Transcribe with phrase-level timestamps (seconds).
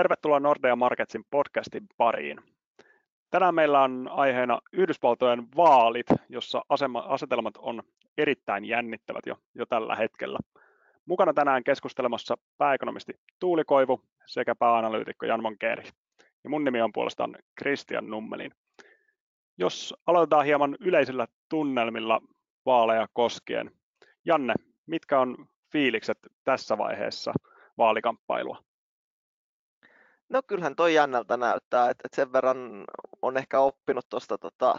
[0.00, 2.40] Tervetuloa Nordea Marketsin podcastin pariin.
[3.30, 7.82] Tänään meillä on aiheena Yhdysvaltojen vaalit, jossa asema, asetelmat on
[8.18, 10.38] erittäin jännittävät jo, jo tällä hetkellä.
[11.06, 15.84] Mukana tänään keskustelemassa pääekonomisti Tuuli Koivu sekä pääanalyytikko Jan Monkeri.
[16.44, 18.52] Ja mun nimi on puolestaan Christian Nummelin.
[19.58, 22.20] Jos aloitetaan hieman yleisillä tunnelmilla
[22.66, 23.70] vaaleja koskien.
[24.24, 24.54] Janne,
[24.86, 27.32] mitkä on fiilikset tässä vaiheessa
[27.78, 28.69] vaalikamppailua?
[30.30, 32.84] No kyllähän toi jännältä näyttää, että, että sen verran
[33.22, 34.78] on ehkä oppinut tuosta tota,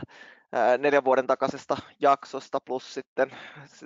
[0.78, 3.32] neljän vuoden takaisesta jaksosta, plus sitten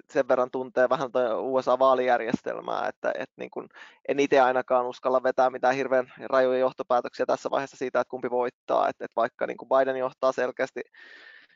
[0.10, 3.70] sen verran tuntee vähän USA-vaalijärjestelmää, että, että niin kun
[4.08, 8.90] en itse ainakaan uskalla vetää mitään hirveän rajoja johtopäätöksiä tässä vaiheessa siitä, että kumpi voittaa,
[8.90, 10.82] että, että vaikka niin Biden johtaa selkeästi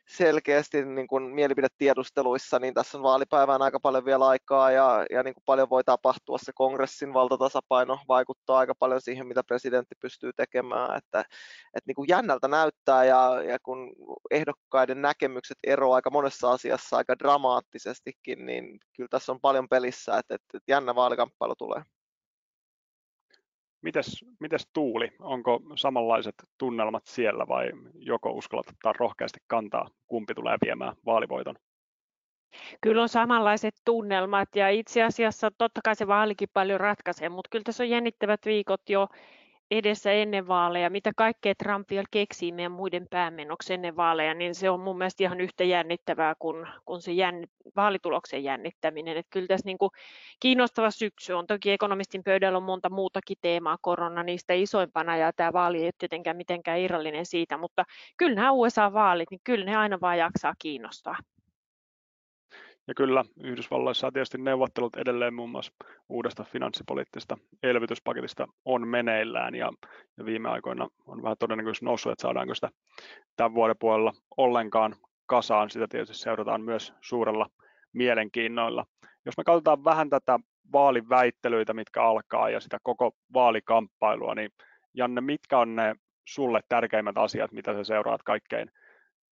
[0.09, 5.33] selkeästi niin kuin mielipidetiedusteluissa, niin tässä on vaalipäivään aika paljon vielä aikaa ja, ja niin
[5.33, 6.37] kuin paljon voi tapahtua.
[6.37, 10.97] Se kongressin valtatasapaino vaikuttaa aika paljon siihen, mitä presidentti pystyy tekemään.
[10.97, 13.91] Että, että niin kuin jännältä näyttää ja, ja kun
[14.31, 20.35] ehdokkaiden näkemykset eroavat aika monessa asiassa aika dramaattisestikin, niin kyllä tässä on paljon pelissä, että,
[20.35, 21.81] että, jännä vaalikamppailu tulee.
[23.81, 30.57] Mites, mites Tuuli, onko samanlaiset tunnelmat siellä vai joko uskallat ottaa rohkeasti kantaa, kumpi tulee
[30.65, 31.55] viemään vaalivoiton?
[32.81, 37.63] Kyllä on samanlaiset tunnelmat ja itse asiassa totta kai se vaalikin paljon ratkaisee, mutta kyllä
[37.63, 39.07] tässä on jännittävät viikot jo
[39.71, 44.69] edessä ennen vaaleja, mitä kaikkea Trump vielä keksii meidän muiden päämenoksi ennen vaaleja, niin se
[44.69, 47.43] on mun mielestä ihan yhtä jännittävää kuin, kuin se jänn,
[47.75, 49.17] vaalituloksen jännittäminen.
[49.17, 49.91] Että kyllä tässä niin kuin
[50.39, 51.47] kiinnostava syksy on.
[51.47, 55.91] Toki ekonomistin pöydällä on monta muutakin teemaa, korona niistä isoimpana ja tämä vaali ei ole
[55.97, 57.85] tietenkään mitenkään irrallinen siitä, mutta
[58.17, 61.15] kyllä nämä USA-vaalit, niin kyllä ne aina vaan jaksaa kiinnostaa.
[62.89, 65.73] Ja kyllä Yhdysvalloissa tietysti neuvottelut edelleen muun muassa
[66.09, 69.71] uudesta finanssipoliittisesta elvytyspaketista on meneillään ja,
[70.17, 72.69] ja viime aikoina on vähän todennäköisesti noussut, että saadaanko sitä
[73.35, 74.95] tämän vuoden puolella ollenkaan
[75.25, 75.69] kasaan.
[75.69, 77.49] Sitä tietysti seurataan myös suurella
[77.93, 78.85] mielenkiinnoilla.
[79.25, 80.39] Jos me katsotaan vähän tätä
[80.71, 84.49] vaaliväittelyitä, mitkä alkaa ja sitä koko vaalikamppailua, niin
[84.93, 85.95] Janne, mitkä on ne
[86.27, 88.71] sulle tärkeimmät asiat, mitä sä seuraat kaikkein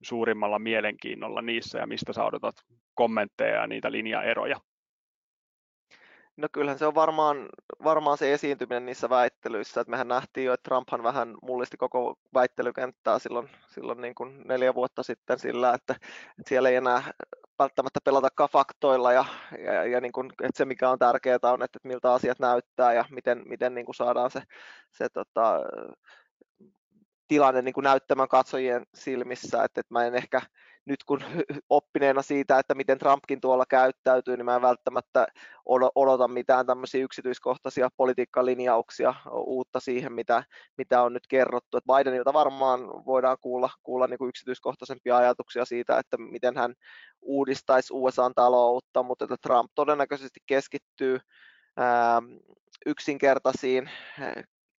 [0.03, 2.55] suurimmalla mielenkiinnolla niissä ja mistä sä odotat
[2.97, 4.59] kommentteja ja niitä linjaeroja?
[6.37, 7.49] No kyllähän se on varmaan,
[7.83, 13.19] varmaan se esiintyminen niissä väittelyissä, että mehän nähtiin jo, että Trumphan vähän mullisti koko väittelykenttää
[13.19, 15.95] silloin, silloin niin kuin neljä vuotta sitten sillä, että,
[16.39, 17.03] että siellä ei enää
[17.59, 19.25] välttämättä pelata faktoilla ja,
[19.65, 22.93] ja, ja niin kuin, että se mikä on tärkeää on, että, että miltä asiat näyttää
[22.93, 24.41] ja miten, miten niin kuin saadaan se,
[24.91, 25.61] se tota,
[27.27, 30.41] tilanne niin kuin näyttämään katsojien silmissä, että, että mä en ehkä
[30.87, 31.19] nyt kun
[31.69, 35.27] oppineena siitä, että miten Trumpkin tuolla käyttäytyy, niin mä en välttämättä
[35.95, 40.43] odota mitään tämmöisiä yksityiskohtaisia politiikkalinjauksia uutta siihen, mitä,
[40.77, 41.77] mitä on nyt kerrottu.
[41.77, 46.73] Että Bidenilta varmaan voidaan kuulla, kuulla niin kuin yksityiskohtaisempia ajatuksia siitä, että miten hän
[47.21, 51.19] uudistaisi USA-taloutta, mutta että Trump todennäköisesti keskittyy
[51.77, 52.21] ää,
[52.85, 53.89] yksinkertaisiin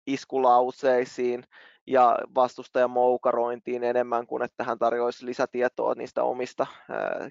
[0.09, 1.45] iskulauseisiin,
[1.89, 6.67] ja vastustajan moukarointiin enemmän kuin että hän tarjoaisi lisätietoa niistä omista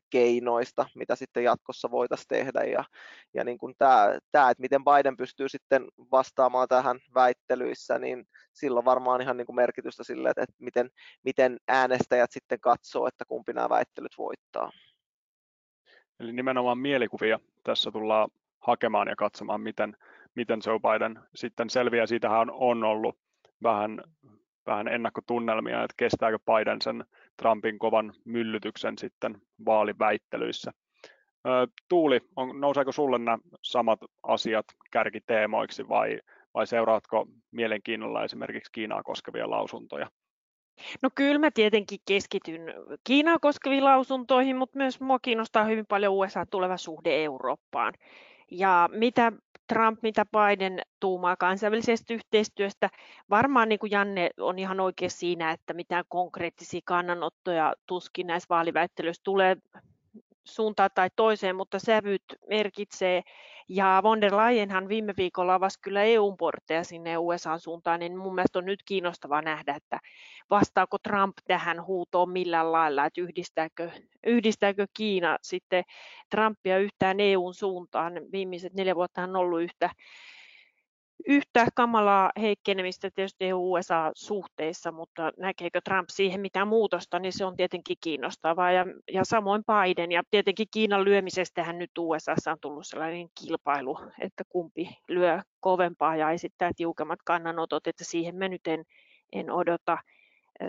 [0.09, 2.63] keinoista, mitä sitten jatkossa voitaisiin tehdä.
[2.63, 2.83] Ja,
[3.33, 8.85] ja niin kuin tämä, tämä, että miten Biden pystyy sitten vastaamaan tähän väittelyissä, niin silloin
[8.85, 10.89] varmaan ihan niin kuin merkitystä sille, että, että miten,
[11.23, 14.71] miten äänestäjät sitten katsoo, että kumpi nämä väittelyt voittaa.
[16.19, 18.29] Eli nimenomaan mielikuvia tässä tullaan
[18.59, 19.97] hakemaan ja katsomaan, miten,
[20.37, 22.05] miten Joe Biden sitten selviää.
[22.05, 23.17] Siitähän on ollut
[23.63, 24.01] vähän
[24.67, 27.05] vähän ennakkotunnelmia, että kestääkö Biden sen
[27.41, 30.71] Trumpin kovan myllytyksen sitten vaaliväittelyissä.
[31.89, 36.19] Tuuli, on, nouseeko sulle nämä samat asiat kärkiteemoiksi vai,
[36.53, 40.07] vai seuraatko mielenkiinnolla esimerkiksi Kiinaa koskevia lausuntoja?
[41.01, 42.73] No kyllä mä tietenkin keskityn
[43.03, 47.93] Kiinaa koskeviin lausuntoihin, mutta myös mua kiinnostaa hyvin paljon USA tuleva suhde Eurooppaan.
[48.51, 49.31] Ja mitä
[49.67, 52.89] Trump, mitä Biden tuumaa kansainvälisestä yhteistyöstä.
[53.29, 59.21] Varmaan niin kuin Janne on ihan oikein siinä, että mitään konkreettisia kannanottoja tuskin näissä vaaliväittelyissä
[59.23, 59.57] tulee
[60.47, 63.21] suuntaan tai toiseen, mutta sävyt merkitsee.
[63.69, 68.65] Ja von der Leyenhan viime viikolla avasi kyllä EU-portteja sinne USA-suuntaan, niin mun mielestä on
[68.65, 69.99] nyt kiinnostavaa nähdä, että
[70.49, 73.91] vastaako Trump tähän huutoon millään lailla, että yhdistääkö,
[74.25, 75.83] yhdistääkö Kiina sitten
[76.29, 78.13] Trumpia yhtään EUn suuntaan.
[78.31, 79.89] Viimeiset neljä vuotta on ollut yhtä
[81.27, 87.97] yhtä kamalaa heikkenemistä tietysti EU-USA-suhteissa, mutta näkeekö Trump siihen mitään muutosta, niin se on tietenkin
[88.01, 88.71] kiinnostavaa.
[88.71, 94.43] Ja, ja samoin Biden, ja tietenkin Kiinan lyömisestähän nyt USAssa on tullut sellainen kilpailu, että
[94.49, 98.83] kumpi lyö kovempaa ja esittää tiukemmat kannanotot, että siihen me nyt en,
[99.33, 99.97] en odota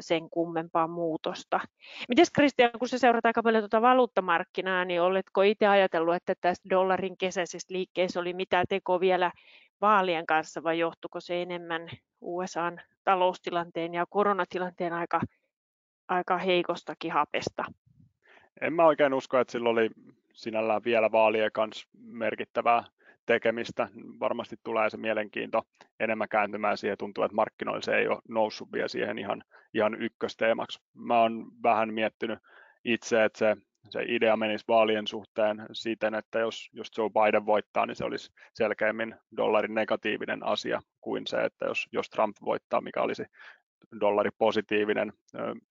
[0.00, 1.60] sen kummempaa muutosta.
[2.08, 6.70] Miten Kristian, kun se seuraat aika paljon tuota valuuttamarkkinaa, niin oletko itse ajatellut, että tästä
[6.70, 9.32] dollarin kesäisestä liikkeessä oli mitä teko vielä
[9.80, 11.88] vaalien kanssa vai johtuiko se enemmän
[12.20, 15.20] USAn taloustilanteen ja koronatilanteen aika,
[16.08, 17.64] aika heikostakin hapesta?
[18.60, 19.90] En mä oikein usko, että sillä oli
[20.32, 22.84] sinällään vielä vaalien kanssa merkittävää
[23.26, 23.88] tekemistä.
[24.20, 25.62] Varmasti tulee se mielenkiinto
[26.00, 26.98] enemmän kääntymään siihen.
[26.98, 29.44] Tuntuu, että markkinoilla se ei ole noussut vielä siihen ihan,
[29.74, 30.78] ihan ykkösteemaksi.
[30.94, 32.38] Mä oon vähän miettinyt
[32.84, 33.56] itse, että se
[33.90, 38.30] se idea menisi vaalien suhteen siten, että jos, jos Joe Biden voittaa, niin se olisi
[38.54, 43.24] selkeämmin dollarin negatiivinen asia kuin se, että jos, jos Trump voittaa, mikä olisi
[44.00, 45.12] dollari positiivinen,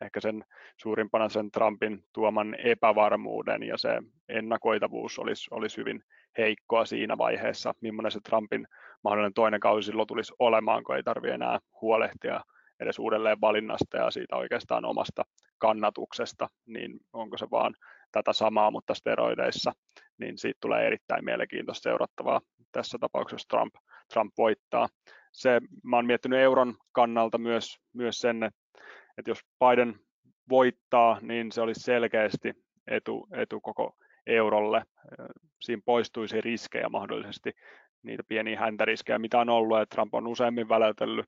[0.01, 0.45] ehkä sen
[0.77, 3.89] suurimpana sen Trumpin tuoman epävarmuuden ja se
[4.29, 6.03] ennakoitavuus olisi, olisi hyvin
[6.37, 8.67] heikkoa siinä vaiheessa, millainen se Trumpin
[9.03, 12.41] mahdollinen toinen kausi silloin tulisi olemaan, kun ei tarvitse enää huolehtia
[12.79, 15.23] edes uudelleen valinnasta ja siitä oikeastaan omasta
[15.57, 17.73] kannatuksesta, niin onko se vaan
[18.11, 19.73] tätä samaa, mutta steroideissa,
[20.17, 23.75] niin siitä tulee erittäin mielenkiintoista seurattavaa tässä tapauksessa Trump,
[24.13, 24.87] Trump voittaa.
[25.31, 28.59] Se, mä olen miettinyt euron kannalta myös, myös sen, että,
[29.17, 29.99] että jos Biden
[30.49, 32.53] voittaa, niin se olisi selkeästi
[32.87, 33.95] etu, etu koko
[34.27, 34.83] eurolle.
[35.61, 37.51] Siinä poistuisi riskejä mahdollisesti,
[38.03, 41.25] niitä pieniä häntäriskejä, mitä on ollut, että Trump on useammin väläytellyt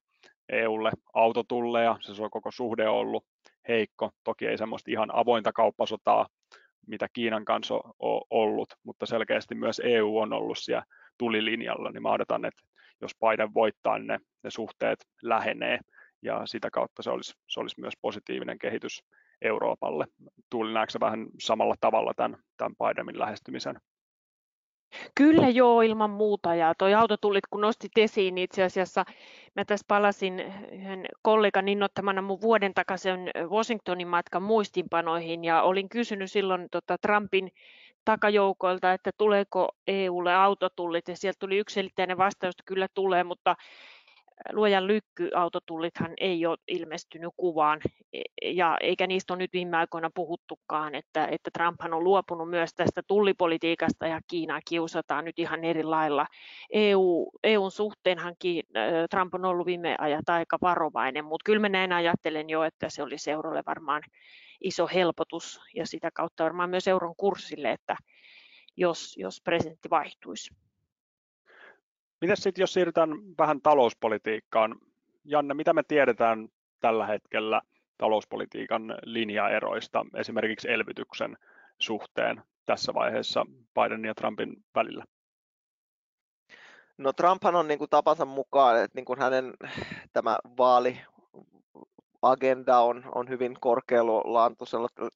[0.49, 3.25] EUlle autotulleja, se on koko suhde ollut
[3.67, 4.09] heikko.
[4.23, 6.27] Toki ei semmoista ihan avointa kauppasotaa
[6.89, 10.83] mitä Kiinan kanssa on ollut, mutta selkeästi myös EU on ollut siellä
[11.17, 12.61] tulilinjalla, niin mä odotan, että
[13.01, 15.79] jos Biden voittaa, niin ne, ne suhteet lähenee
[16.21, 19.03] ja sitä kautta se olisi, se olisi myös positiivinen kehitys
[19.41, 20.05] Euroopalle.
[20.49, 23.75] Tuuli näetkö vähän samalla tavalla tämän, tämän Bidenin lähestymisen?
[25.15, 26.55] Kyllä joo, ilman muuta.
[26.55, 29.05] Ja tuo autotullit, kun nostit esiin, niin itse asiassa
[29.55, 30.39] mä tässä palasin
[30.71, 37.51] yhden kollegan innoittamana mun vuoden takaisin Washingtonin matkan muistinpanoihin ja olin kysynyt silloin tota Trumpin
[38.05, 43.55] takajoukoilta, että tuleeko EUlle autotullit ja sieltä tuli yksiselitteinen vastaus, että kyllä tulee, mutta
[44.51, 47.79] luojan lykkyautotulithan ei ole ilmestynyt kuvaan,
[48.13, 48.21] e,
[48.51, 53.01] ja eikä niistä ole nyt viime aikoina puhuttukaan, että, että Trumphan on luopunut myös tästä
[53.07, 56.25] tullipolitiikasta ja Kiinaa kiusataan nyt ihan eri lailla.
[56.73, 58.35] EU, EUn suhteenhan
[59.09, 63.03] Trump on ollut viime ajat aika varovainen, mutta kyllä mä näin ajattelen jo, että se
[63.03, 64.01] oli eurolle varmaan
[64.61, 67.95] iso helpotus ja sitä kautta varmaan myös euron kurssille, että
[68.77, 70.55] jos, jos presidentti vaihtuisi.
[72.21, 74.75] Miten sitten, jos siirrytään vähän talouspolitiikkaan?
[75.25, 76.47] Janne, mitä me tiedetään
[76.79, 77.61] tällä hetkellä
[77.97, 81.37] talouspolitiikan linjaeroista, esimerkiksi elvytyksen
[81.79, 85.05] suhteen tässä vaiheessa Bidenin ja Trumpin välillä?
[86.97, 89.53] No Trumphan on niin kuin tapansa mukaan, että niin kuin hänen
[90.13, 91.01] tämä vaali
[92.21, 94.49] agenda on, on hyvin korkealla,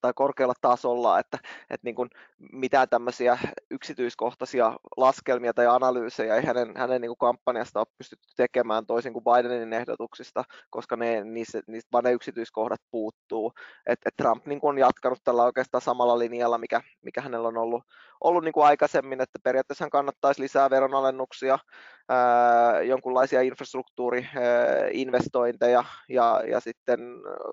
[0.01, 1.37] tai korkealla tasolla, että,
[1.69, 2.09] että niin kuin
[2.51, 3.37] mitään tämmöisiä
[3.71, 9.23] yksityiskohtaisia laskelmia tai analyysejä ei hänen, hänen niin kuin kampanjasta ole pystytty tekemään toisin kuin
[9.23, 13.53] Bidenin ehdotuksista, koska ne, niistä, niistä vaan ne yksityiskohdat puuttuu.
[13.85, 17.57] Et, et Trump niin kuin on jatkanut tällä oikeastaan samalla linjalla, mikä, mikä hänellä on
[17.57, 17.83] ollut,
[18.23, 21.59] ollut niin kuin aikaisemmin, että periaatteessa kannattaisi lisää veronalennuksia,
[22.87, 26.99] jonkunlaisia infrastruktuuriinvestointeja ja, ja sitten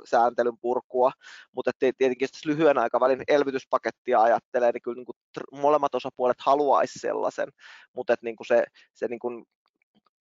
[0.04, 1.12] sääntelyn purkua,
[1.52, 5.16] mutta tietenkin jos lyhyen aikavälin elvytyspakettia ajattelee, niin kyllä niin kuin
[5.52, 7.48] molemmat osapuolet haluaisi sellaisen,
[7.92, 8.64] mutta että niin kuin se,
[8.94, 9.44] se niin kuin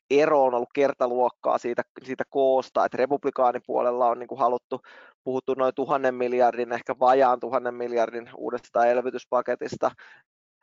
[0.09, 4.81] ero on ollut kertaluokkaa siitä, siitä koosta, että republikaanipuolella on niin kuin haluttu,
[5.23, 9.91] puhuttu noin tuhannen miljardin, ehkä vajaan tuhannen miljardin uudesta elvytyspaketista,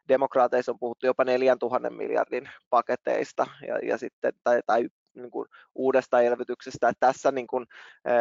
[0.08, 6.20] demokraateissa on puhuttu jopa 4000 miljardin paketeista ja, ja sitten, tai, tai niin kuin uudesta
[6.20, 6.88] elvytyksestä.
[6.88, 7.66] Että tässä niin kuin,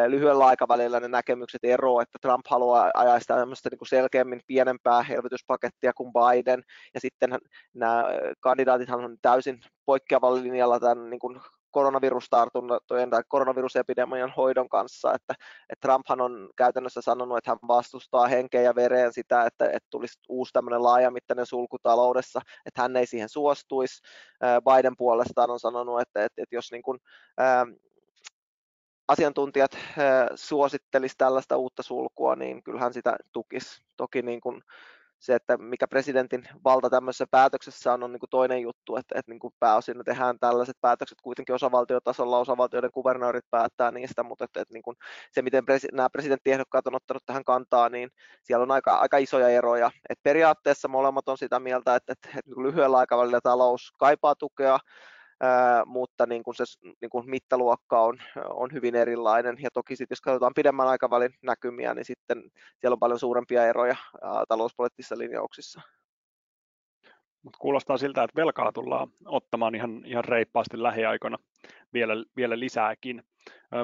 [0.07, 5.93] lyhyellä aikavälillä ne näkemykset eroavat, että Trump haluaa ajaa sitä niin kuin selkeämmin pienempää elvytyspakettia
[5.93, 6.63] kuin Biden,
[6.93, 7.37] ja sitten
[7.73, 8.03] nämä
[8.39, 11.41] kandidaatithan on täysin poikkeavalla linjalla tämän niin kuin
[11.75, 15.33] koronavirustartuntojen tai koronavirusepidemian hoidon kanssa, että,
[15.69, 20.19] että Trumphan on käytännössä sanonut, että hän vastustaa henkeä ja vereen sitä, että, että tulisi
[20.29, 24.01] uusi tämmöinen laajamittainen sulku taloudessa, että hän ei siihen suostuisi.
[24.41, 26.99] Biden puolestaan on sanonut, että, että, että jos niin kuin,
[27.37, 27.65] ää,
[29.07, 29.77] asiantuntijat
[30.35, 33.83] suosittelisi tällaista uutta sulkua, niin kyllähän sitä tukisi.
[33.97, 34.61] Toki niin kuin
[35.19, 39.31] se, että mikä presidentin valta tämmöisessä päätöksessä on, on niin kuin toinen juttu, että, että
[39.31, 44.73] niin kuin pääosin tehdään tällaiset päätökset kuitenkin osavaltiotasolla, osavaltioiden kuvernöörit päättää niistä, mutta että, että
[44.73, 44.97] niin kuin
[45.31, 48.09] se, miten presi, nämä presidenttiehdokkaat on ottanut tähän kantaa, niin
[48.43, 49.91] siellä on aika, aika isoja eroja.
[50.09, 54.79] Et periaatteessa molemmat on sitä mieltä, että, että, että niin lyhyellä aikavälillä talous kaipaa tukea,
[55.85, 56.63] mutta niin kuin se
[57.01, 58.17] niin kuin mittaluokka on,
[58.49, 59.57] on hyvin erilainen.
[59.59, 63.95] Ja toki sitten jos katsotaan pidemmän aikavälin näkymiä, niin sitten siellä on paljon suurempia eroja
[64.47, 65.81] talouspoliittisissa linjauksissa.
[67.43, 71.37] Mutta kuulostaa siltä, että velkaa tullaan ottamaan ihan, ihan reippaasti lähiaikoina
[71.93, 73.23] vielä, vielä lisääkin.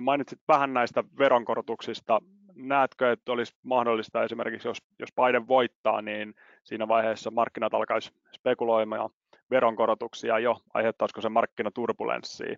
[0.01, 2.22] Mainitsit vähän näistä veronkorotuksista.
[2.55, 9.10] Näetkö, että olisi mahdollista esimerkiksi, jos, jos Biden voittaa, niin siinä vaiheessa markkinat alkaisi spekuloimaan
[9.51, 12.55] veronkorotuksia jo, aiheuttaisiko se markkinaturbulenssia?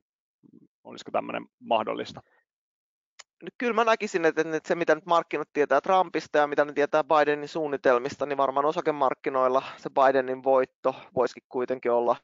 [0.83, 2.21] Olisiko tämmöinen mahdollista?
[3.57, 7.47] Kyllä mä näkisin, että, se mitä nyt markkinat tietää Trumpista ja mitä ne tietää Bidenin
[7.47, 12.15] suunnitelmista, niin varmaan osakemarkkinoilla se Bidenin voitto voisikin kuitenkin olla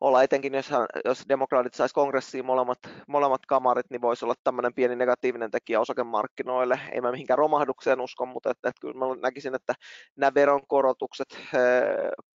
[0.00, 0.70] olla, etenkin jos,
[1.04, 6.80] jos demokraatit saisi kongressiin molemmat, molemmat kamarit, niin voisi olla tämmöinen pieni negatiivinen tekijä osakemarkkinoille.
[6.92, 9.74] Ei mä mihinkään romahdukseen usko, mutta että, että kyllä mä näkisin, että
[10.16, 11.28] nämä veronkorotukset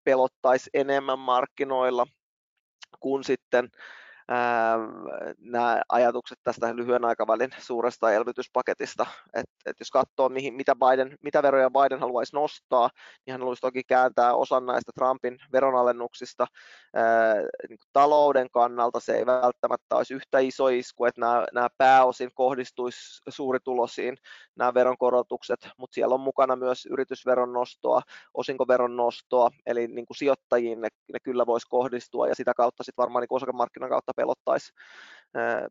[0.04, 2.08] pelottaisi enemmän markkinoilla
[3.00, 3.70] kuin sitten
[5.40, 9.06] nämä ajatukset tästä lyhyen aikavälin suuresta elvytyspaketista.
[9.34, 12.90] Et, et jos katsoo, mihin, mitä, Biden, mitä veroja Biden haluaisi nostaa,
[13.26, 16.48] niin hän haluaisi toki kääntää osan näistä Trumpin veronalennuksista.
[16.96, 17.36] Ää,
[17.70, 23.22] niin talouden kannalta se ei välttämättä olisi yhtä iso isku, että nämä, nämä pääosin kohdistuisi
[23.30, 24.18] suuritulosiin
[24.56, 28.02] nämä veronkorotukset, mutta siellä on mukana myös yritysveron nostoa,
[28.34, 33.04] osinkoveron nostoa, eli niin kuin sijoittajiin ne, ne kyllä voisi kohdistua ja sitä kautta sitten
[33.04, 34.74] varmaan niin osakemarkkinan kautta pelottaisi,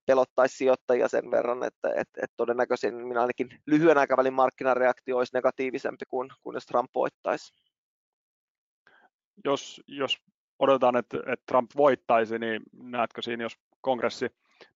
[0.07, 6.05] pelottaisi sijoittajia sen verran, että, että, että todennäköisin minä ainakin lyhyen aikavälin markkinareaktio olisi negatiivisempi
[6.09, 7.53] kuin, kuin jos Trump voittaisi.
[9.45, 10.19] Jos, jos
[10.59, 14.27] odotetaan, että, että Trump voittaisi, niin näetkö siinä, jos kongressi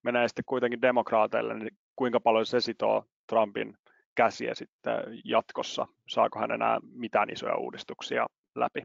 [0.03, 3.77] menee sitten kuitenkin demokraateille, niin kuinka paljon se sitoo Trumpin
[4.19, 4.93] käsiä sitten
[5.25, 5.87] jatkossa?
[6.07, 8.83] Saako hän enää mitään isoja uudistuksia läpi?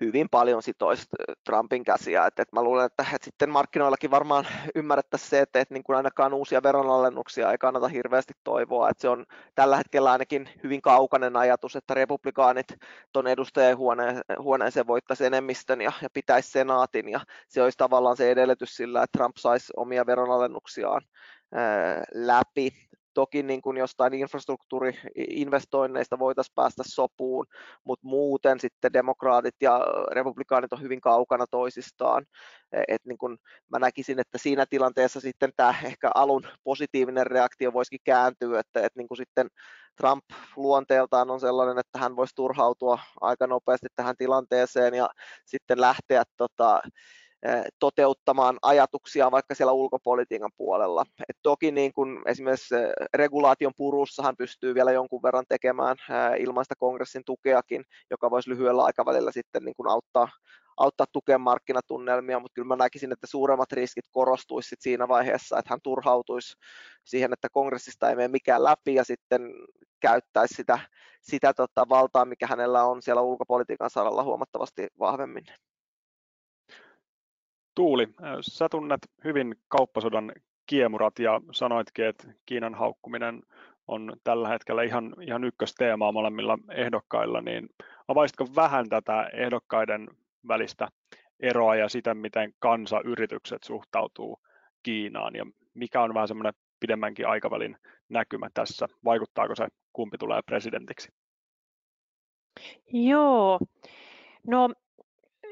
[0.00, 1.06] hyvin paljon sitoisi
[1.44, 2.26] Trumpin käsiä.
[2.26, 5.96] Et, et mä luulen, että, et sitten markkinoillakin varmaan ymmärrettäisiin se, että et niin kuin
[5.96, 8.88] ainakaan uusia veronalennuksia ei kannata hirveästi toivoa.
[8.88, 12.66] Et se on tällä hetkellä ainakin hyvin kaukainen ajatus, että republikaanit
[13.12, 17.08] tuon edustajahuoneeseen voittaisi enemmistön ja, ja pitäisi senaatin.
[17.08, 21.02] Ja se olisi tavallaan se edellytys sillä, että Trump saisi omia veronalennuksiaan
[22.14, 22.89] läpi.
[23.14, 27.46] Toki niin kuin jostain infrastruktuuriinvestoinneista voitaisiin päästä sopuun,
[27.84, 32.26] mutta muuten sitten demokraatit ja republikaanit on hyvin kaukana toisistaan.
[32.72, 33.38] E, et niin kuin
[33.68, 39.00] mä näkisin, että siinä tilanteessa sitten tämä ehkä alun positiivinen reaktio voisikin kääntyä, että, että
[39.00, 39.48] niin kuin sitten
[39.96, 40.24] Trump
[40.56, 45.08] luonteeltaan on sellainen, että hän voisi turhautua aika nopeasti tähän tilanteeseen ja
[45.44, 46.80] sitten lähteä tota,
[47.78, 51.04] toteuttamaan ajatuksia vaikka siellä ulkopolitiikan puolella.
[51.28, 52.74] Et toki niin kun esimerkiksi
[53.14, 55.96] regulaation purussahan pystyy vielä jonkun verran tekemään
[56.38, 60.28] ilmaista kongressin tukeakin, joka voisi lyhyellä aikavälillä sitten niin kun auttaa,
[60.76, 65.80] auttaa tukea markkinatunnelmia, mutta kyllä mä näkisin, että suuremmat riskit korostuisivat siinä vaiheessa, että hän
[65.82, 66.54] turhautuisi
[67.04, 69.42] siihen, että kongressista ei mene mikään läpi ja sitten
[70.00, 70.78] käyttäisi sitä,
[71.22, 75.44] sitä tota valtaa, mikä hänellä on siellä ulkopolitiikan saralla huomattavasti vahvemmin.
[77.80, 78.08] Tuuli,
[78.40, 80.32] sä tunnet hyvin kauppasodan
[80.66, 83.42] kiemurat ja sanoitkin, että Kiinan haukkuminen
[83.88, 87.68] on tällä hetkellä ihan, ihan ykkösteemaa molemmilla ehdokkailla, niin
[88.08, 90.08] avaisitko vähän tätä ehdokkaiden
[90.48, 90.88] välistä
[91.40, 94.38] eroa ja sitä, miten kansayritykset suhtautuu
[94.82, 95.34] Kiinaan?
[95.34, 97.76] Ja mikä on vähän semmoinen pidemmänkin aikavälin
[98.08, 101.12] näkymä tässä, vaikuttaako se kumpi tulee presidentiksi?
[102.92, 103.58] Joo,
[104.46, 104.70] no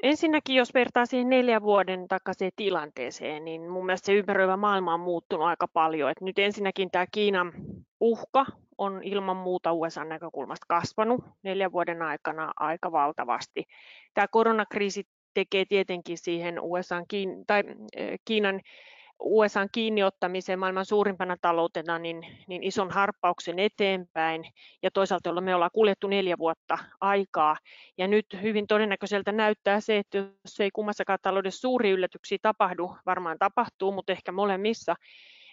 [0.03, 4.99] Ensinnäkin, jos vertaa siihen neljän vuoden takaisin tilanteeseen, niin mun mielestä se ympäröivä maailma on
[4.99, 6.11] muuttunut aika paljon.
[6.11, 7.53] Et nyt ensinnäkin tämä Kiinan
[7.99, 8.45] uhka
[8.77, 13.63] on ilman muuta USA näkökulmasta kasvanut neljän vuoden aikana aika valtavasti.
[14.13, 15.03] Tämä koronakriisi
[15.33, 16.95] tekee tietenkin siihen USA
[17.47, 17.63] tai
[18.25, 18.61] Kiinan
[19.19, 24.45] USAn kiinniottamiseen maailman suurimpana taloutena niin, niin ison harppauksen eteenpäin.
[24.83, 27.57] Ja toisaalta jolla me ollaan kuljettu neljä vuotta aikaa.
[27.97, 33.37] Ja nyt hyvin todennäköiseltä näyttää se, että jos ei kummassakaan taloudessa suuri yllätyksiä tapahdu, varmaan
[33.39, 34.95] tapahtuu, mutta ehkä molemmissa,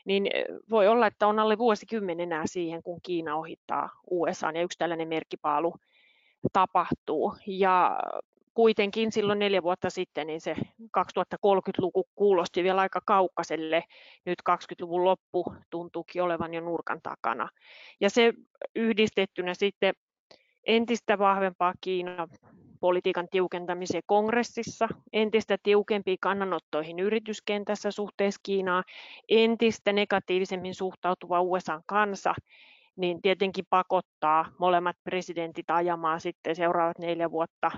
[0.04, 0.26] niin
[0.70, 5.08] voi olla, että on alle vuosikymmen enää siihen, kun Kiina ohittaa USA ja yksi tällainen
[5.08, 5.74] merkkipaalu
[6.52, 7.34] tapahtuu.
[7.46, 7.98] Ja
[8.56, 13.84] kuitenkin silloin neljä vuotta sitten niin se 2030-luku kuulosti vielä aika kaukaiselle.
[14.26, 17.48] Nyt 20-luvun loppu tuntuukin olevan jo nurkan takana.
[18.00, 18.32] Ja se
[18.74, 19.94] yhdistettynä sitten
[20.66, 22.28] entistä vahvempaa Kiinan
[22.80, 28.84] politiikan tiukentamiseen kongressissa, entistä tiukempiin kannanottoihin yrityskentässä suhteessa Kiinaan,
[29.28, 32.34] entistä negatiivisemmin suhtautuva USA kansa,
[32.96, 37.70] niin tietenkin pakottaa molemmat presidentit ajamaan sitten seuraavat neljä vuotta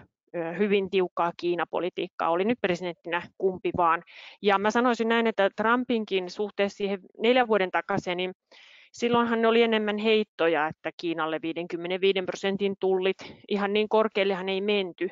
[0.59, 4.03] hyvin tiukkaa Kiinapolitiikkaa, oli nyt presidenttinä kumpi vaan.
[4.43, 8.33] Ja mä sanoisin näin, että Trumpinkin suhteessa siihen neljän vuoden takaisin, niin
[8.93, 13.17] silloinhan ne oli enemmän heittoja, että Kiinalle 55 prosentin tullit,
[13.49, 15.11] ihan niin korkeallehan ei menty,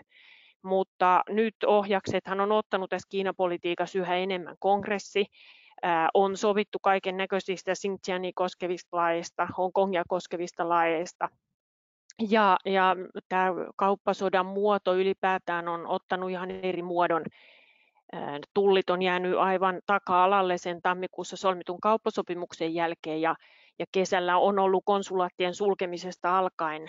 [0.63, 5.27] mutta nyt ohjaksethan on ottanut tässä Kiinapolitiikassa yhä enemmän kongressi,
[6.15, 11.29] on sovittu kaiken näköisistä Xinjiangin koskevista laeista, Hongkongia koskevista laeista,
[12.29, 12.97] ja, ja
[13.29, 17.25] tämä kauppasodan muoto ylipäätään on ottanut ihan eri muodon.
[18.55, 23.37] Tullit on jäänyt aivan taka-alalle sen tammikuussa solmitun kauppasopimuksen jälkeen ja,
[23.79, 26.83] ja kesällä on ollut konsulaattien sulkemisesta alkaen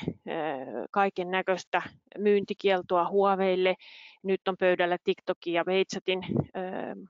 [0.91, 1.81] kaiken näköistä
[2.17, 3.75] myyntikieltoa Huaweille.
[4.23, 6.25] Nyt on pöydällä TikTokin ja WeChatin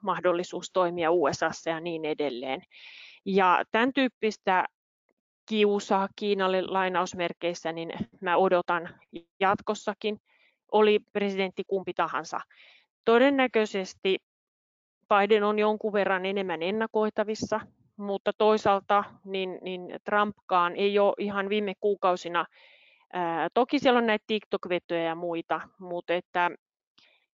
[0.01, 2.61] mahdollisuus toimia USAssa ja niin edelleen.
[3.25, 4.65] Ja tämän tyyppistä
[5.49, 8.89] kiusaa Kiinalle lainausmerkeissä, niin mä odotan
[9.39, 10.17] jatkossakin,
[10.71, 12.39] oli presidentti kumpi tahansa.
[13.05, 14.17] Todennäköisesti
[15.09, 17.59] Biden on jonkun verran enemmän ennakoitavissa,
[17.97, 22.45] mutta toisaalta niin, niin Trumpkaan ei ole ihan viime kuukausina,
[23.13, 26.51] ää, toki siellä on näitä TikTok-vetoja ja muita, mutta että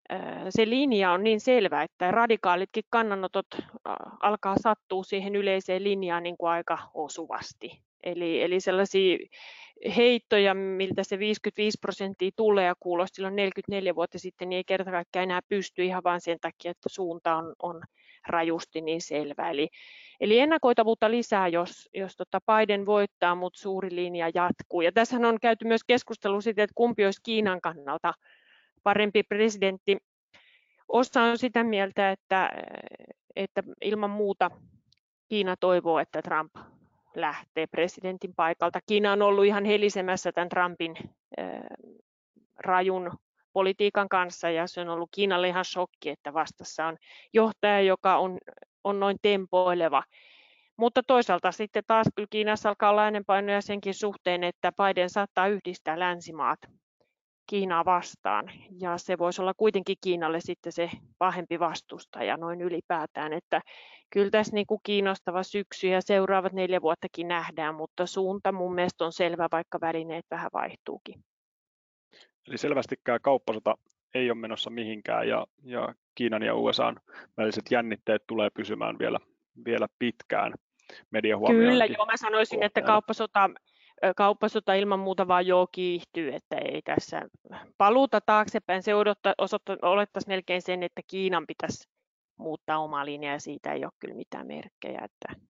[0.09, 3.45] ää, se linja on niin selvä, että radikaalitkin kannanotot
[3.85, 7.83] ää, alkaa sattua siihen yleiseen linjaan niin kuin aika osuvasti.
[8.03, 9.17] Eli, eli sellaisia
[9.97, 14.91] heittoja, miltä se 55 prosenttia tulee ja kuulosti silloin 44 vuotta sitten, niin ei kerta
[14.91, 17.81] kaikkiaan enää pysty ihan vain sen takia, että suunta on, on
[18.27, 19.49] rajusti niin selvä.
[19.49, 19.69] Eli,
[20.19, 24.81] eli ennakoitavuutta lisää, jos, jos tota Biden voittaa, mutta suuri linja jatkuu.
[24.81, 28.13] Ja tässä on käyty myös keskustelu siitä, että kumpi olisi Kiinan kannalta
[28.83, 29.97] parempi presidentti.
[30.87, 32.49] Osa on sitä mieltä, että,
[33.35, 34.51] että ilman muuta
[35.29, 36.55] Kiina toivoo, että Trump
[37.15, 38.79] lähtee presidentin paikalta.
[38.85, 40.95] Kiina on ollut ihan helisemässä tämän Trumpin
[42.59, 43.11] rajun
[43.53, 46.97] politiikan kanssa ja se on ollut Kiinalle ihan shokki, että vastassa on
[47.33, 48.37] johtaja, joka on,
[48.83, 50.03] on noin tempoileva.
[50.77, 55.99] Mutta toisaalta sitten taas kyllä Kiinassa alkaa olla äänenpainoja senkin suhteen, että Biden saattaa yhdistää
[55.99, 56.59] länsimaat
[57.47, 58.51] Kiinaa vastaan.
[58.79, 63.33] Ja se voisi olla kuitenkin Kiinalle sitten se pahempi vastustaja noin ylipäätään.
[63.33, 63.61] Että
[64.09, 69.05] kyllä tässä niin kuin kiinnostava syksy ja seuraavat neljä vuottakin nähdään, mutta suunta mun mielestä
[69.05, 71.23] on selvä, vaikka välineet vähän vaihtuukin.
[72.47, 73.77] Eli selvästikään kauppasota
[74.13, 76.93] ei ole menossa mihinkään ja, ja Kiinan ja USA
[77.37, 79.19] väliset jännitteet tulee pysymään vielä,
[79.65, 80.53] vielä pitkään.
[81.11, 83.49] Media Kyllä, joo, mä sanoisin, että kauppasota,
[84.15, 87.21] kauppasota ilman muuta vaan joo kiihtyy, että ei tässä
[87.77, 88.83] paluuta taaksepäin.
[88.83, 91.89] Se odottaa, osoittaa, olettaisi melkein sen, että Kiinan pitäisi
[92.37, 95.01] muuttaa omaa linjaa ja siitä ei ole kyllä mitään merkkejä.
[95.05, 95.41] Että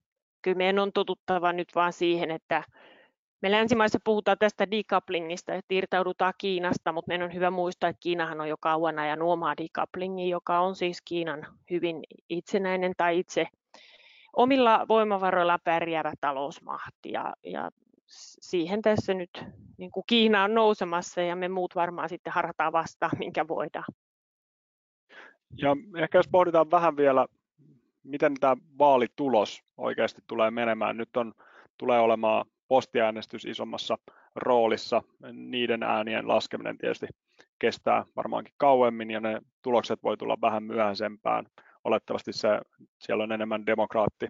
[0.41, 2.63] kyllä meidän on totuttava nyt vaan siihen, että
[3.41, 8.41] me länsimaissa puhutaan tästä decouplingista, että irtaudutaan Kiinasta, mutta meidän on hyvä muistaa, että Kiinahan
[8.41, 13.47] on jo kauan ajanut omaa decouplingia, joka on siis Kiinan hyvin itsenäinen tai itse
[14.33, 17.11] omilla voimavaroilla pärjäävä talousmahti.
[17.11, 17.69] Ja, ja
[18.41, 19.29] siihen tässä nyt
[19.77, 23.93] niin kuin Kiina on nousemassa ja me muut varmaan sitten harataan vastaan, minkä voidaan.
[25.57, 27.25] Ja ehkä jos pohditaan vähän vielä,
[28.03, 30.97] miten tämä vaalitulos oikeasti tulee menemään.
[30.97, 31.33] Nyt on,
[31.77, 33.97] tulee olemaan postiäänestys isommassa
[34.35, 35.01] roolissa.
[35.31, 37.07] Niiden äänien laskeminen tietysti
[37.59, 41.45] kestää varmaankin kauemmin ja ne tulokset voi tulla vähän myöhäisempään.
[41.83, 42.47] Olettavasti se,
[42.99, 44.27] siellä on enemmän demokraatti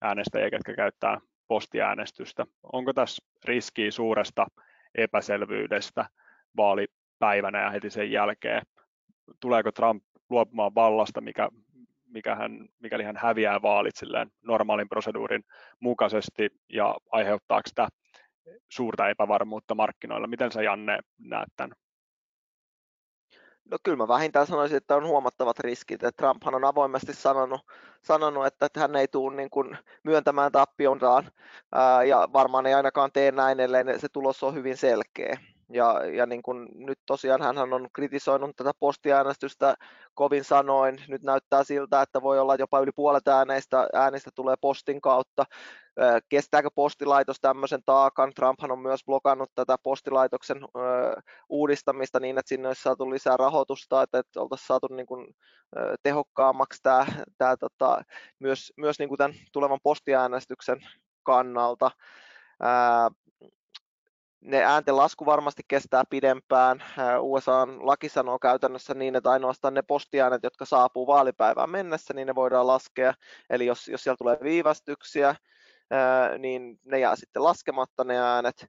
[0.00, 1.20] äänestäjiä, jotka käyttää
[1.54, 2.46] postiäänestystä.
[2.72, 4.46] Onko tässä riskiä suuresta
[4.94, 6.06] epäselvyydestä
[6.56, 8.62] vaalipäivänä ja heti sen jälkeen?
[9.40, 11.48] Tuleeko Trump luopumaan vallasta, mikä,
[12.06, 15.44] mikä hän, mikäli hän häviää vaalit silleen normaalin proseduurin
[15.80, 17.88] mukaisesti ja aiheuttaako sitä
[18.68, 20.26] suurta epävarmuutta markkinoilla.
[20.26, 21.76] Miten sä Janne näet tämän?
[23.70, 26.04] No kyllä mä vähintään sanoisin, että on huomattavat riskit.
[26.04, 27.60] Että Trumphan on avoimesti sanonut,
[28.02, 31.30] sanonut että hän ei tule niin kuin myöntämään tappiontaan
[32.06, 35.38] ja varmaan ei ainakaan tee näin, ellei se tulos on hyvin selkeä.
[35.74, 39.74] Ja, ja niin kuin nyt tosiaan hän on kritisoinut tätä postiäänestystä
[40.14, 41.02] kovin sanoin.
[41.08, 45.44] Nyt näyttää siltä, että voi olla jopa yli puolet ääneistä, äänistä tulee postin kautta.
[46.28, 48.32] Kestääkö postilaitos tämmöisen taakan?
[48.34, 50.58] Trumphan on myös blokannut tätä postilaitoksen
[51.48, 55.34] uudistamista niin, että sinne olisi saatu lisää rahoitusta, että, että oltaisiin saatu niin kuin,
[56.02, 57.06] tehokkaammaksi tämä,
[57.38, 58.02] tämä tota,
[58.38, 60.80] myös, myös niin kuin tämän tulevan postiäänestyksen
[61.22, 61.90] kannalta
[64.44, 66.82] ne äänten lasku varmasti kestää pidempään.
[67.20, 72.34] USA laki sanoo käytännössä niin, että ainoastaan ne postiäänet, jotka saapuu vaalipäivään mennessä, niin ne
[72.34, 73.14] voidaan laskea.
[73.50, 75.34] Eli jos, jos siellä tulee viivästyksiä,
[76.38, 78.66] niin ne jää sitten laskematta ne äänet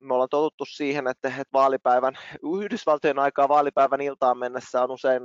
[0.00, 2.18] me ollaan totuttu siihen, että, vaalipäivän,
[2.62, 5.22] Yhdysvaltojen aikaa vaalipäivän iltaan mennessä on usein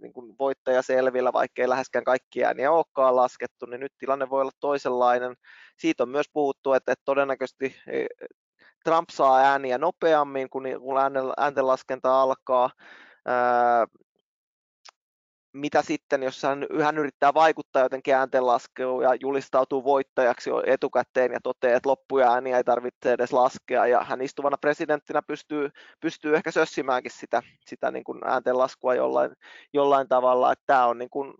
[0.00, 4.40] niin kuin voittaja selvillä, vaikka ei läheskään kaikki ääniä olekaan laskettu, niin nyt tilanne voi
[4.40, 5.36] olla toisenlainen.
[5.76, 7.76] Siitä on myös puhuttu, että, että todennäköisesti
[8.86, 10.96] Trump saa ääniä nopeammin, kun, kun
[11.38, 12.70] ääntenlaskenta alkaa.
[15.52, 21.76] Mitä sitten, jos hän, hän yrittää vaikuttaa jotenkin ääntenlaskeluun ja julistautuu voittajaksi etukäteen ja toteaa,
[21.76, 25.70] että loppuja ääniä ei tarvitse edes laskea ja hän istuvana presidenttinä pystyy,
[26.00, 29.32] pystyy ehkä sössimäänkin sitä, sitä niin kuin ääntenlaskua jollain,
[29.72, 31.34] jollain tavalla, että tämä on niin kuin,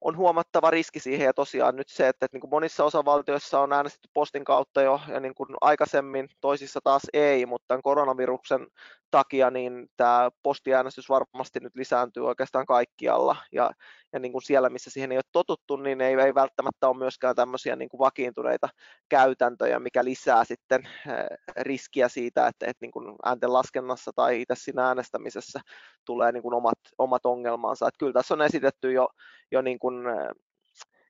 [0.00, 3.72] on huomattava riski siihen ja tosiaan nyt se, että, että niin kuin monissa osavaltioissa on
[3.72, 8.66] äänestetty postin kautta jo ja niin kuin aikaisemmin, toisissa taas ei, mutta tämän koronaviruksen
[9.10, 13.70] takia niin tämä postiäänestys varmasti nyt lisääntyy oikeastaan kaikkialla ja,
[14.12, 17.36] ja niin kuin siellä, missä siihen ei ole totuttu, niin ei, ei välttämättä ole myöskään
[17.36, 18.68] tämmöisiä niin kuin vakiintuneita
[19.08, 24.54] käytäntöjä, mikä lisää sitten eh, riskiä siitä, että, että niin kuin äänten laskennassa tai itse
[24.54, 25.60] siinä äänestämisessä
[26.04, 27.88] tulee niin kuin omat, omat ongelmansa.
[27.88, 29.08] Että kyllä tässä on esitetty jo,
[29.50, 30.04] jo niin kuin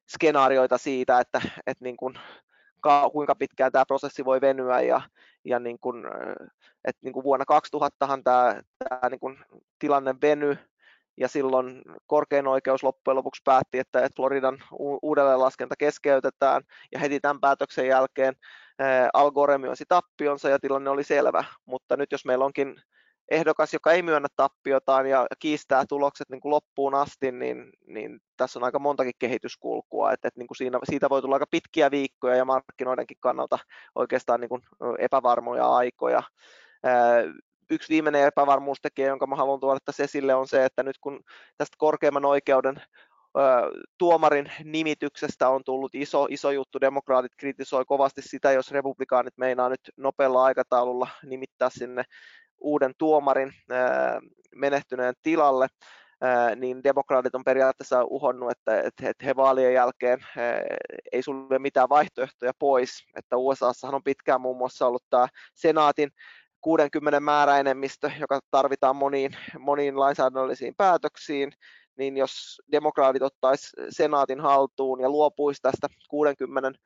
[0.09, 2.14] skenaarioita siitä, että, että niin kuin
[3.12, 5.01] kuinka pitkään tämä prosessi voi venyä ja,
[5.44, 6.05] ja niin kuin,
[6.85, 9.38] että niin kuin vuonna 2000 tämä, tämä niin kuin
[9.79, 10.57] tilanne veny
[11.16, 14.59] ja silloin korkein oikeus loppujen lopuksi päätti, että Floridan
[15.03, 18.35] uudelleenlaskenta keskeytetään ja heti tämän päätöksen jälkeen
[19.12, 22.83] Al Gore myönsi tappionsa ja tilanne oli selvä, mutta nyt jos meillä onkin
[23.31, 28.59] ehdokas, joka ei myönnä tappiotaan ja kiistää tulokset niin kuin loppuun asti, niin, niin tässä
[28.59, 32.37] on aika montakin kehityskulkua, että, että niin kuin siinä, siitä voi tulla aika pitkiä viikkoja
[32.37, 33.59] ja markkinoidenkin kannalta
[33.95, 34.62] oikeastaan niin kuin
[34.99, 36.23] epävarmoja aikoja.
[37.71, 41.21] Yksi viimeinen epävarmuustekijä, jonka mä haluan tuoda tässä esille, on se, että nyt kun
[41.57, 42.83] tästä korkeimman oikeuden
[43.99, 46.81] tuomarin nimityksestä on tullut iso, iso juttu.
[46.81, 52.05] Demokraatit kritisoi kovasti sitä, jos republikaanit meinaa nyt nopealla aikataululla nimittää sinne
[52.61, 53.53] uuden tuomarin
[54.55, 55.66] menehtyneen tilalle,
[56.57, 60.18] niin demokraatit on periaatteessa uhonnut, että, he vaalien jälkeen
[61.12, 63.07] ei sulle mitään vaihtoehtoja pois.
[63.16, 66.11] Että USAssahan on pitkään muun muassa ollut tämä senaatin
[66.61, 71.53] 60 määräenemmistö, joka tarvitaan moniin, moniin lainsäädännöllisiin päätöksiin,
[71.99, 76.79] niin jos demokraatit ottaisi senaatin haltuun ja luopuisi tästä 60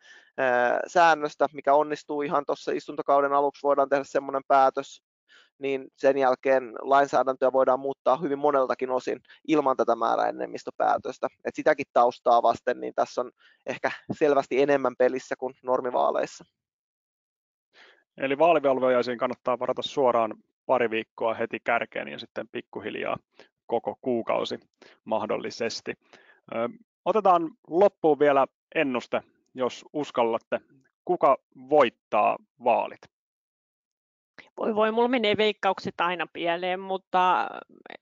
[0.86, 5.02] säännöstä, mikä onnistuu ihan tuossa istuntokauden aluksi, voidaan tehdä semmoinen päätös,
[5.58, 11.28] niin sen jälkeen lainsäädäntöä voidaan muuttaa hyvin moneltakin osin ilman tätä määräenemmistöpäätöstä.
[11.44, 13.30] Et sitäkin taustaa vasten, niin tässä on
[13.66, 16.44] ehkä selvästi enemmän pelissä kuin normivaaleissa.
[18.16, 20.34] Eli vaalivelvojaisiin kannattaa varata suoraan
[20.66, 23.16] pari viikkoa heti kärkeen ja sitten pikkuhiljaa
[23.66, 24.58] koko kuukausi
[25.04, 25.92] mahdollisesti.
[27.04, 29.22] Otetaan loppuun vielä ennuste,
[29.54, 30.60] jos uskallatte.
[31.04, 31.36] Kuka
[31.70, 33.00] voittaa vaalit?
[34.56, 37.48] Voi voi, mulla menee veikkaukset aina pieleen, mutta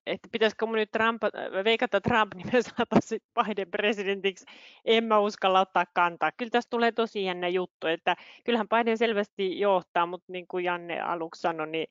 [0.07, 1.23] että pitäisikö mun nyt Trump,
[1.65, 4.45] veikata Trump, niin me saataisiin Biden presidentiksi,
[4.85, 6.31] en mä uskalla ottaa kantaa.
[6.37, 11.01] Kyllä tässä tulee tosi jännä juttu, että kyllähän Biden selvästi johtaa, mutta niin kuin Janne
[11.01, 11.87] aluksi sanoi, niin,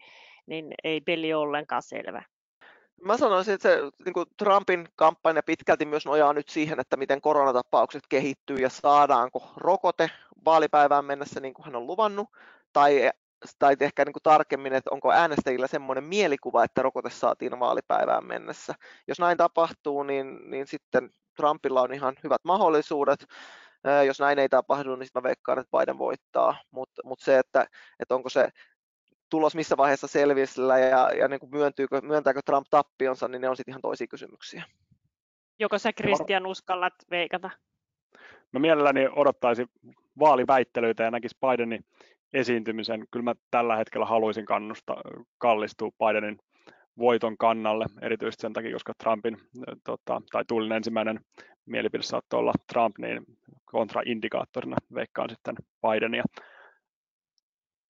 [0.45, 2.23] niin ei peli ollenkaan selvä.
[3.03, 7.21] Mä sanoisin, että se niin kuin Trumpin kampanja pitkälti myös nojaa nyt siihen, että miten
[7.21, 10.09] koronatapaukset kehittyy ja saadaanko rokote
[10.45, 12.29] vaalipäivään mennessä niin kuin hän on luvannut,
[12.73, 13.11] tai
[13.59, 18.73] tai ehkä niin kuin tarkemmin, että onko äänestäjillä semmoinen mielikuva, että rokote saatiin vaalipäivään mennessä.
[19.07, 23.25] Jos näin tapahtuu, niin, niin sitten Trumpilla on ihan hyvät mahdollisuudet.
[24.05, 26.55] Jos näin ei tapahdu, niin sitten mä veikkaan, että Biden voittaa.
[26.71, 27.67] Mutta mut se, että,
[27.99, 28.49] että onko se
[29.29, 33.57] tulos missä vaiheessa selvisellä ja, ja niin kuin myöntyykö, myöntääkö Trump tappionsa, niin ne on
[33.57, 34.63] sitten ihan toisia kysymyksiä.
[35.59, 37.49] Joko sä Christian uskallat veikata?
[38.51, 39.67] Mä mielelläni odottaisin
[40.19, 41.85] vaaliväittelyitä ja näkisi Bidenin
[42.33, 43.05] esiintymisen.
[43.11, 45.01] Kyllä mä tällä hetkellä haluaisin kannustaa,
[45.37, 46.37] kallistua Bidenin
[46.97, 49.37] voiton kannalle, erityisesti sen takia, koska Trumpin,
[49.83, 51.19] tota, tai Tullin ensimmäinen
[51.65, 53.23] mielipide saattoi olla Trump, niin
[53.65, 56.23] kontraindikaattorina veikkaan sitten Bidenia.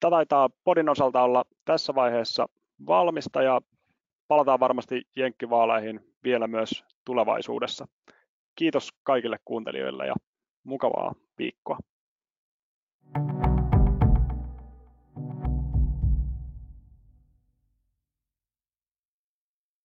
[0.00, 2.46] Tämä taitaa podin osalta olla tässä vaiheessa
[2.86, 3.60] valmista ja
[4.28, 7.86] palataan varmasti jenkkivaaleihin vielä myös tulevaisuudessa.
[8.54, 10.14] Kiitos kaikille kuuntelijoille ja
[10.64, 11.78] mukavaa viikkoa.